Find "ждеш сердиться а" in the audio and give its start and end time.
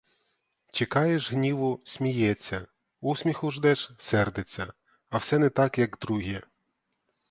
3.51-5.17